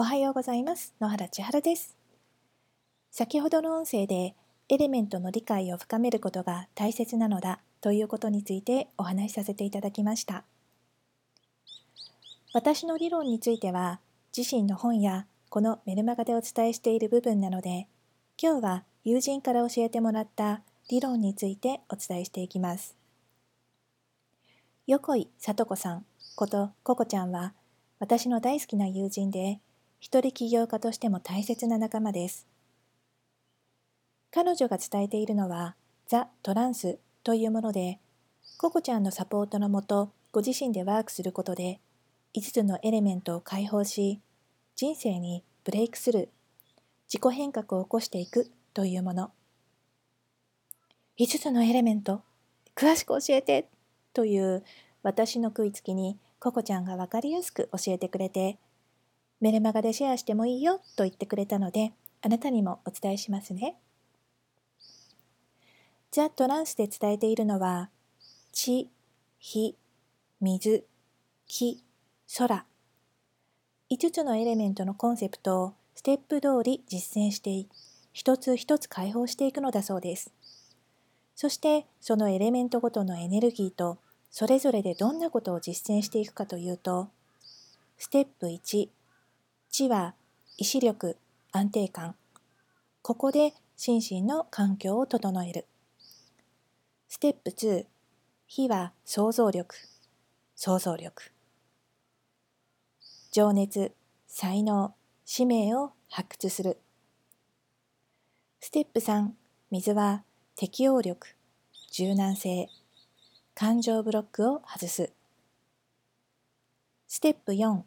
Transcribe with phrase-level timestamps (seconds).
[0.00, 0.94] おはようございます。
[0.98, 1.94] 野原千春です。
[3.10, 4.34] 先ほどの音声で
[4.70, 10.44] エレメントの理解を深めることが大切なのだということについてお話しさせていただきました。
[12.54, 14.00] 私の理論については
[14.34, 17.86] 自身の本やこのメルマガでお伝えしている部分なので
[18.42, 22.96] 今日は友人から教えてもらった理論についてお伝えしていきます。
[24.86, 26.06] 横井聡子さん
[26.36, 27.52] ことココちゃんは
[27.98, 29.60] 私の大好きな友人で
[30.00, 32.48] 一人起業家としても大切な仲間です。
[34.32, 35.76] 彼女が伝えているのは
[36.06, 38.00] ザ・トランスというもので
[38.56, 41.80] ココちゃんのサポートのもとご自身でワークすることで
[42.34, 44.20] 5つのエレメントを解放し
[44.74, 46.28] 人生にブレイクスルー
[47.12, 49.32] 自己変革を起こしていくというもの。
[51.18, 52.22] 5つのエレメント
[52.74, 53.68] 詳しく教えて
[54.14, 54.64] という
[55.02, 58.58] 私の食いつきにココちゃんが分かりやすく教えてくれて
[59.40, 63.76] メルマガでシェアしてもいいよと言ってくれたのであなたにもお伝えしますね。
[66.10, 67.88] ザ・トランスで伝えているのは
[68.52, 68.90] 地、
[69.38, 69.76] 火、
[70.40, 70.84] 水、
[71.46, 71.84] 木、
[72.36, 72.66] 空
[73.90, 77.66] 5つのエレメントのコンセプトをステップ通り実践して
[78.12, 80.32] 一つ一つ解放していくのだそうです。
[81.34, 83.98] そしてそのエレメントごとのエネルギーと
[84.30, 87.08] それぞれでどんなことを実践していくかというと
[87.96, 88.88] ステップ1
[89.70, 90.16] 地は
[90.58, 91.16] 意志力
[91.52, 92.16] 安定感。
[93.02, 95.66] ここで心身の環境を整える。
[97.08, 97.86] ステップ2
[98.48, 99.76] 火は想像力。
[100.56, 101.30] 想像力。
[103.30, 103.92] 情熱、
[104.26, 104.92] 才能、
[105.24, 106.78] 使命を発掘する。
[108.60, 109.28] ステップ3、
[109.70, 110.24] 水は
[110.56, 111.36] 適応力、
[111.92, 112.68] 柔軟性、
[113.54, 115.12] 感情ブロックを外す。
[117.06, 117.82] ステップ4、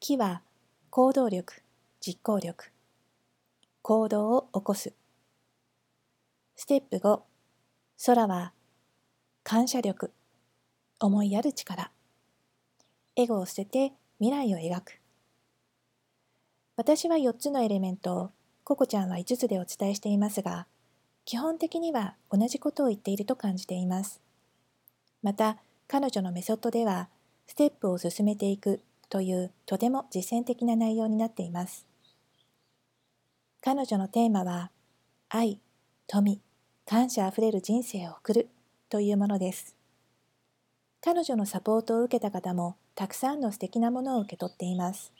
[0.00, 0.42] 木は
[0.90, 1.62] 行動力、
[2.00, 2.72] 実行力、
[3.82, 4.94] 行動を起こす。
[6.56, 7.20] ステップ5、
[8.06, 8.52] 空は
[9.44, 10.12] 感謝力、
[10.98, 11.90] 思いやる力、
[13.16, 14.98] エゴを捨てて未来を描く。
[16.76, 18.30] 私は4つのエレメントを
[18.64, 20.66] ココちゃんは5つでお伝えしていますが
[21.26, 24.22] 基本的には同じことを言っていると感じています。
[25.22, 27.08] また彼女のメソッドでは
[27.46, 31.86] ステップを進めていくというとても実践的な内容になっています
[33.60, 34.70] 彼女のテーマは
[35.28, 35.60] 愛、
[36.06, 36.40] 富、
[36.86, 38.48] 感謝あふれる人生を送る
[38.88, 39.78] というものです
[41.00, 45.12] 彼女のサポートを受けた方もたくさんの素敵なものを受け取っています。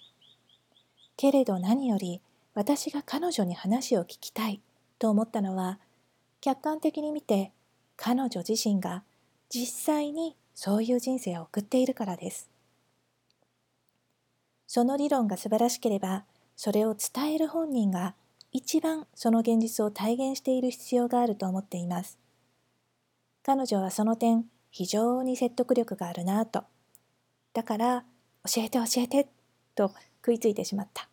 [1.16, 2.20] けれど何より
[2.54, 4.60] 私が彼女に話を聞きたい
[4.98, 5.78] と思ったのは
[6.40, 7.52] 客観的に見て
[7.96, 9.04] 彼女自身が
[9.48, 12.50] 実際にそういう人生を送っているからです。
[14.68, 16.24] その理論が素晴らしければ
[16.54, 18.14] それを伝える本人が
[18.52, 22.18] 一番その現実を体現している必要があると思っています。
[23.42, 26.64] 彼女はその点非常に説得力があるなぁと。
[27.54, 28.04] だから
[28.44, 29.28] 教えて教えて
[29.74, 31.08] と食いついてしまった。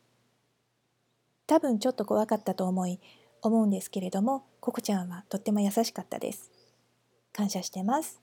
[1.47, 2.99] 多分ちょっと怖かったと思い
[3.41, 6.51] 思うんですけれどもココちゃんはとっても優しかったです。
[7.31, 8.21] 感謝してます。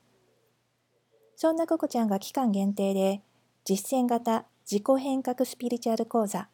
[1.36, 3.22] そんなココちゃんが期間限定で
[3.64, 6.48] 実践型自己変革スピリチュアル講座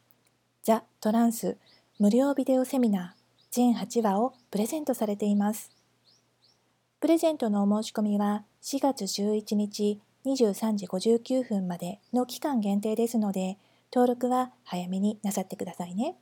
[0.62, 1.56] ザ・トランス
[1.98, 5.70] 無料ビデオセミナー全8話をプレゼントされています
[7.00, 13.58] プレゼントのお申し込みは4月11日23時59分までの期間限定ですので、
[13.92, 16.16] 登録は早めになさってくださいね。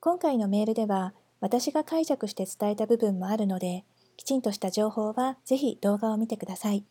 [0.00, 3.84] 今回のメールでは、私が解釈して伝えた部分もあるので、
[4.16, 6.84] きちんとした情報はぜひ動画を見てください。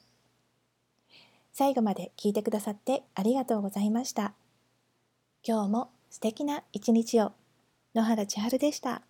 [1.54, 4.34] 最後まで聞いてくださってありがとうございました。
[5.48, 7.32] 今日も素敵な一日を。
[7.94, 9.04] 野原千春でした。